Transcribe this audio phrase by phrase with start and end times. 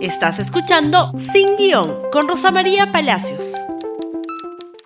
[0.00, 3.54] Estás escuchando Sin Guión con Rosa María Palacios.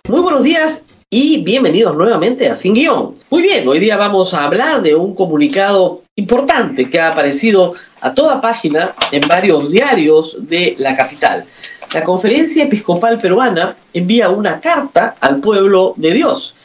[0.09, 3.13] Muy buenos días y bienvenidos nuevamente a Sin Guión.
[3.29, 8.15] Muy bien, hoy día vamos a hablar de un comunicado importante que ha aparecido a
[8.15, 11.45] toda página en varios diarios de la capital.
[11.93, 16.55] La Conferencia Episcopal Peruana envía una carta al pueblo de Dios.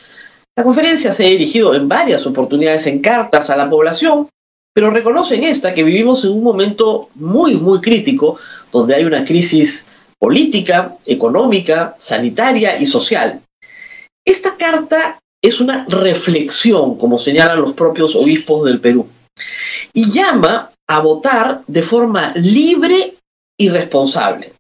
[0.57, 4.27] La conferencia se ha dirigido en varias oportunidades en cartas a la población
[4.79, 8.39] pero reconoce en esta que vivimos en un momento muy, muy crítico,
[8.71, 9.89] donde hay una crisis
[10.21, 13.41] política, económica, sanitaria y social.
[14.25, 19.09] Esta carta es una reflexión, como señalan los propios obispos del Perú,
[19.93, 23.15] y llama a votar de forma libre
[23.59, 24.53] y responsable.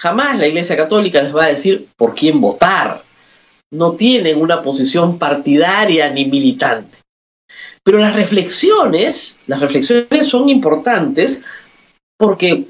[0.00, 3.02] Jamás la Iglesia Católica les va a decir por quién votar.
[3.72, 7.01] No tienen una posición partidaria ni militante.
[7.84, 11.42] Pero las reflexiones, las reflexiones son importantes
[12.16, 12.66] porque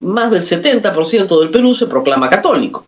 [0.00, 2.86] más del 70% del Perú se proclama católico.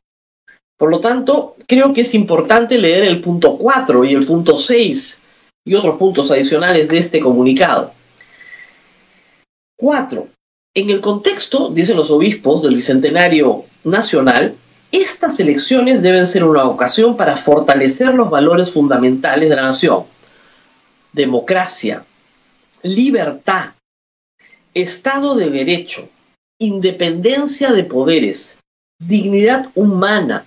[0.78, 5.20] Por lo tanto, creo que es importante leer el punto 4 y el punto 6
[5.66, 7.92] y otros puntos adicionales de este comunicado.
[9.76, 10.28] 4.
[10.74, 14.54] En el contexto, dicen los obispos del Bicentenario Nacional,
[14.92, 20.04] estas elecciones deben ser una ocasión para fortalecer los valores fundamentales de la nación
[21.12, 22.04] democracia,
[22.82, 23.72] libertad,
[24.74, 26.08] Estado de Derecho,
[26.58, 28.58] independencia de poderes,
[28.98, 30.44] dignidad humana,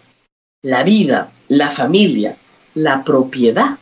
[0.64, 2.38] la vida, la familia,
[2.74, 3.78] la propiedad,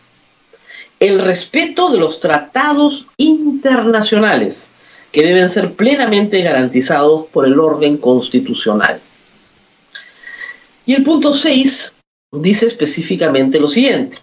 [1.00, 4.70] el respeto de los tratados internacionales
[5.12, 9.02] que deben ser plenamente garantizados por el orden constitucional.
[10.86, 11.94] Y el punto 6
[12.32, 14.18] dice específicamente lo siguiente.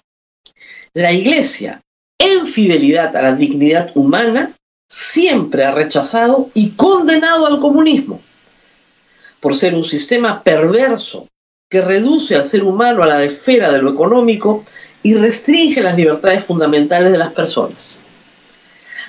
[0.95, 1.81] La Iglesia
[2.57, 4.51] fidelidad a la dignidad humana,
[4.89, 8.19] siempre ha rechazado y condenado al comunismo
[9.41, 11.29] por ser un sistema perverso
[11.69, 14.65] que reduce al ser humano a la esfera de lo económico
[15.03, 18.01] y restringe las libertades fundamentales de las personas.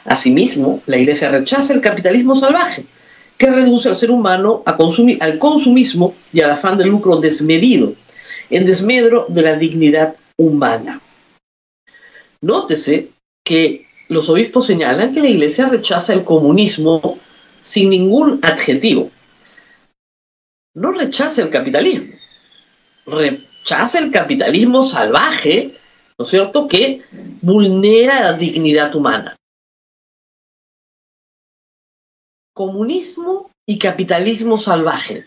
[0.04, 2.84] Asimismo, la Iglesia rechaza el capitalismo salvaje,
[3.38, 7.94] que reduce al ser humano al consumismo y al afán de lucro desmedido,
[8.50, 11.00] en desmedro de la dignidad humana.
[12.42, 13.12] Nótese
[13.48, 17.18] que los obispos señalan que la Iglesia rechaza el comunismo
[17.64, 19.10] sin ningún adjetivo.
[20.76, 22.14] No rechaza el capitalismo,
[23.06, 25.74] rechaza el capitalismo salvaje,
[26.20, 27.02] ¿no es cierto?, que
[27.42, 29.38] vulnera la dignidad humana.
[32.54, 35.24] Comunismo y capitalismo salvaje.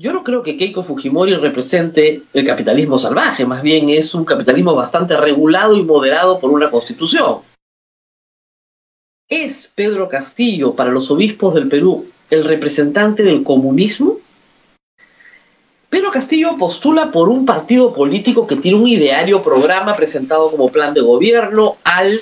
[0.00, 4.72] Yo no creo que Keiko Fujimori represente el capitalismo salvaje, más bien es un capitalismo
[4.72, 7.40] bastante regulado y moderado por una constitución.
[9.28, 14.18] ¿Es Pedro Castillo para los obispos del Perú el representante del comunismo?
[15.90, 20.94] Pedro Castillo postula por un partido político que tiene un ideario programa presentado como plan
[20.94, 22.20] de gobierno al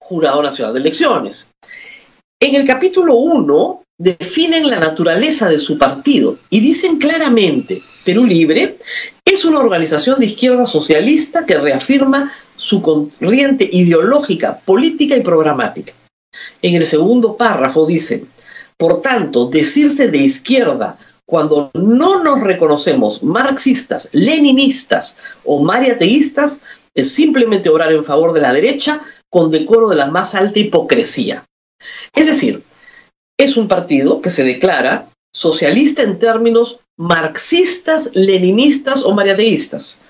[0.00, 1.48] Jurado Nacional de Elecciones.
[2.38, 8.78] En el capítulo 1 definen la naturaleza de su partido y dicen claramente, Perú Libre
[9.26, 15.92] es una organización de izquierda socialista que reafirma su corriente ideológica, política y programática.
[16.62, 18.26] En el segundo párrafo dicen,
[18.78, 20.96] por tanto, decirse de izquierda
[21.26, 26.62] cuando no nos reconocemos marxistas, leninistas o mariateístas
[26.94, 31.44] es simplemente obrar en favor de la derecha con decoro de la más alta hipocresía.
[32.14, 32.64] Es decir,
[33.40, 40.02] es un partido que se declara socialista en términos marxistas, leninistas o mariateístas.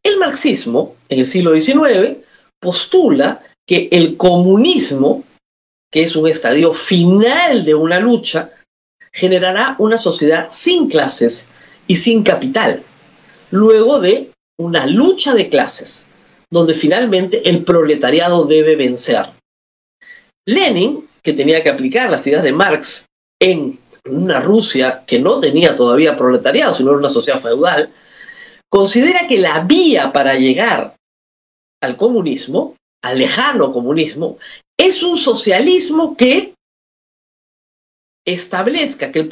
[0.00, 2.18] El marxismo, en el siglo XIX,
[2.60, 5.24] postula que el comunismo,
[5.90, 8.50] que es un estadio final de una lucha,
[9.12, 11.48] generará una sociedad sin clases
[11.88, 12.82] y sin capital,
[13.50, 16.06] luego de una lucha de clases,
[16.48, 19.26] donde finalmente el proletariado debe vencer.
[20.46, 23.06] Lenin que tenía que aplicar las ideas de Marx
[23.40, 27.88] en una Rusia que no tenía todavía proletariado, sino una sociedad feudal,
[28.68, 30.94] considera que la vía para llegar
[31.82, 34.36] al comunismo, al lejano comunismo,
[34.78, 36.52] es un socialismo que
[38.26, 39.30] establezca que el,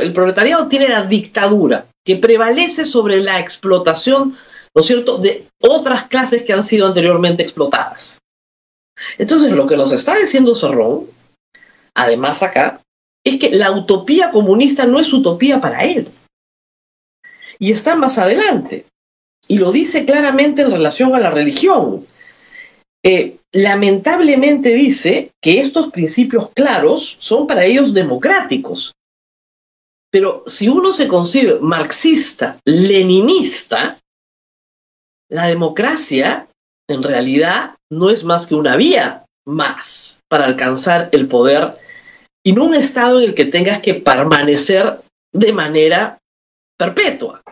[0.00, 4.36] el proletariado tiene la dictadura, que prevalece sobre la explotación,
[4.74, 8.18] ¿no es cierto?, de otras clases que han sido anteriormente explotadas.
[9.18, 11.06] Entonces, lo que nos está diciendo Cerrón,
[11.94, 12.80] además acá,
[13.24, 16.08] es que la utopía comunista no es utopía para él.
[17.58, 18.86] Y está más adelante.
[19.48, 22.06] Y lo dice claramente en relación a la religión.
[23.02, 28.94] Eh, lamentablemente dice que estos principios claros son para ellos democráticos.
[30.10, 33.98] Pero si uno se considera marxista, leninista,
[35.28, 36.46] la democracia
[36.88, 41.76] en realidad no es más que una vía más para alcanzar el poder
[42.42, 45.00] y no un estado en el que tengas que permanecer
[45.32, 46.18] de manera
[46.78, 47.42] perpetua.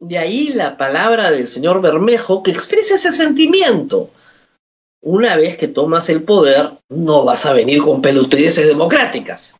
[0.00, 4.10] De ahí la palabra del señor Bermejo que expresa ese sentimiento.
[5.02, 9.56] Una vez que tomas el poder, no vas a venir con pelutrices democráticas.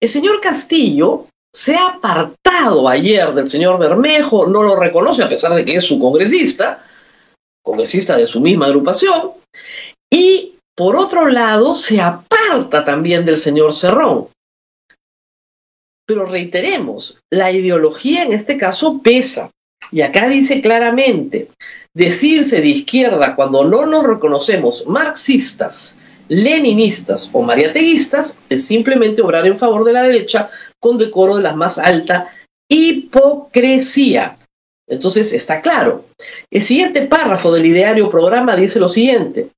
[0.00, 5.54] El señor Castillo se ha apartado ayer del señor Bermejo, no lo reconoce a pesar
[5.54, 6.82] de que es su congresista,
[7.62, 9.32] congresista de su misma agrupación,
[10.10, 14.28] y por otro lado se aparta también del señor Cerrón.
[16.06, 19.50] Pero reiteremos, la ideología en este caso pesa.
[19.92, 21.48] Y acá dice claramente,
[21.94, 25.96] decirse de izquierda cuando no nos reconocemos marxistas,
[26.28, 30.48] leninistas o mariateguistas es simplemente obrar en favor de la derecha
[30.80, 32.28] con decoro de la más alta
[32.68, 34.36] hipocresía.
[34.90, 36.04] Entonces está claro.
[36.50, 39.48] El siguiente párrafo del ideario programa dice lo siguiente.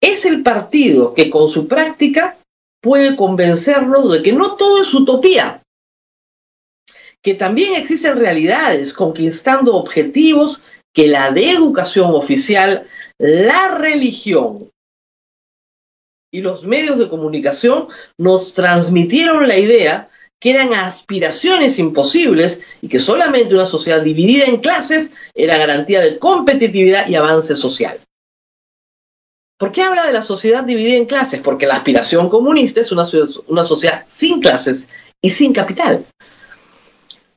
[0.00, 2.38] Es el partido que con su práctica
[2.80, 5.60] puede convencernos de que no todo es utopía,
[7.20, 10.60] que también existen realidades conquistando objetivos
[10.94, 12.86] que la de educación oficial,
[13.18, 14.68] la religión
[16.32, 20.08] y los medios de comunicación nos transmitieron la idea
[20.44, 26.18] que eran aspiraciones imposibles y que solamente una sociedad dividida en clases era garantía de
[26.18, 27.98] competitividad y avance social.
[29.58, 31.40] ¿Por qué habla de la sociedad dividida en clases?
[31.40, 33.04] Porque la aspiración comunista es una,
[33.46, 34.90] una sociedad sin clases
[35.22, 36.04] y sin capital.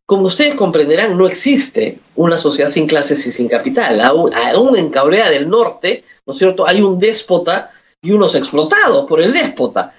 [0.05, 4.01] Como ustedes comprenderán, no existe una sociedad sin clases y sin capital.
[4.01, 7.71] Aún, en Corea del Norte, ¿no es cierto?, hay un déspota
[8.01, 9.95] y unos explotados por el déspota.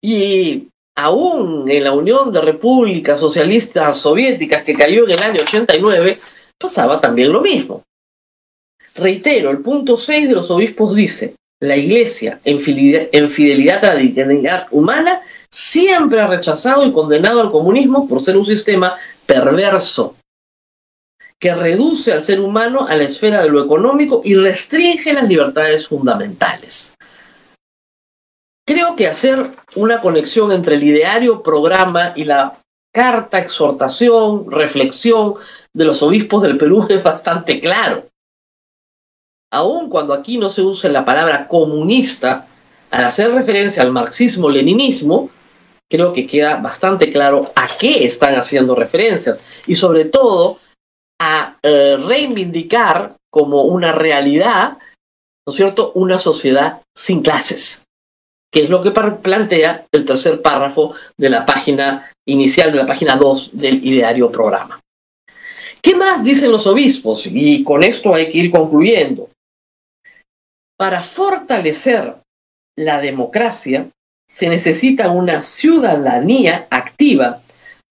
[0.00, 0.68] Y
[0.98, 6.18] aún en la Unión de Repúblicas Socialistas Soviéticas que cayó en el año 89,
[6.58, 7.84] pasaba también lo mismo.
[8.96, 14.66] Reitero, el punto 6 de los obispos dice, la Iglesia, en fidelidad a la dignidad
[14.72, 20.16] humana, siempre ha rechazado y condenado al comunismo por ser un sistema perverso
[21.38, 25.86] que reduce al ser humano a la esfera de lo económico y restringe las libertades
[25.86, 26.96] fundamentales.
[28.68, 32.58] Creo que hacer una conexión entre el ideario programa y la
[32.92, 35.36] carta, exhortación, reflexión
[35.72, 38.04] de los obispos del Perú es bastante claro.
[39.50, 42.46] Aun cuando aquí no se usa la palabra comunista,
[42.90, 45.30] al hacer referencia al marxismo-leninismo,
[45.90, 50.58] creo que queda bastante claro a qué están haciendo referencias y sobre todo
[51.18, 54.76] a eh, reivindicar como una realidad,
[55.46, 57.87] ¿no es cierto?, una sociedad sin clases,
[58.50, 63.16] que es lo que plantea el tercer párrafo de la página inicial, de la página
[63.16, 64.80] 2 del ideario programa.
[65.82, 67.26] ¿Qué más dicen los obispos?
[67.26, 69.30] Y con esto hay que ir concluyendo.
[70.76, 72.16] Para fortalecer
[72.76, 73.88] la democracia,
[74.28, 77.40] se necesita una ciudadanía activa,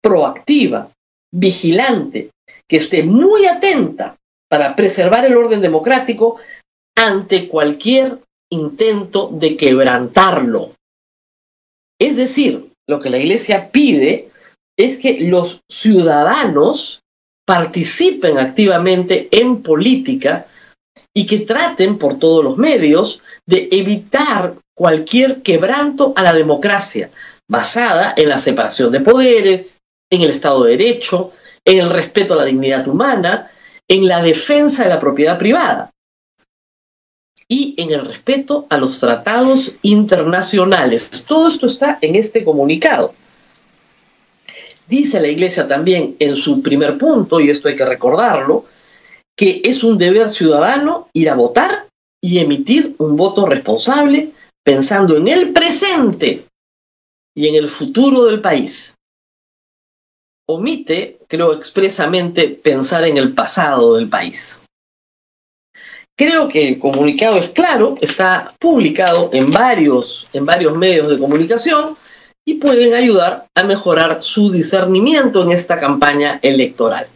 [0.02, 0.90] proactiva,
[1.32, 2.30] vigilante,
[2.68, 4.16] que esté muy atenta
[4.50, 6.40] para preservar el orden democrático
[6.96, 8.20] ante cualquier
[8.54, 10.72] intento de quebrantarlo.
[12.00, 14.30] Es decir, lo que la Iglesia pide
[14.78, 17.02] es que los ciudadanos
[17.46, 20.46] participen activamente en política
[21.16, 27.10] y que traten por todos los medios de evitar cualquier quebranto a la democracia,
[27.50, 31.32] basada en la separación de poderes, en el Estado de Derecho,
[31.66, 33.52] en el respeto a la dignidad humana,
[33.88, 35.93] en la defensa de la propiedad privada
[37.54, 41.24] y en el respeto a los tratados internacionales.
[41.28, 43.14] Todo esto está en este comunicado.
[44.88, 48.66] Dice la Iglesia también en su primer punto, y esto hay que recordarlo,
[49.38, 51.86] que es un deber ciudadano ir a votar
[52.20, 54.32] y emitir un voto responsable
[54.64, 56.46] pensando en el presente
[57.36, 58.96] y en el futuro del país.
[60.48, 64.60] Omite, creo expresamente, pensar en el pasado del país.
[66.16, 71.98] Creo que el comunicado es claro, está publicado en varios, en varios medios de comunicación
[72.46, 77.08] y pueden ayudar a mejorar su discernimiento en esta campaña electoral.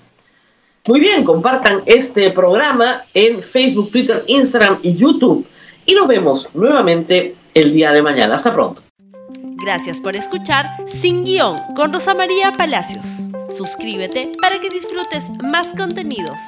[0.88, 5.46] Muy bien, compartan este programa en Facebook, Twitter, Instagram y YouTube
[5.86, 8.36] y nos vemos nuevamente el día de mañana.
[8.36, 8.82] Hasta pronto.
[9.64, 10.66] Gracias por escuchar
[11.02, 13.06] Sin Guión con Rosa María Palacios.
[13.50, 16.40] Suscríbete para que disfrutes más contenidos.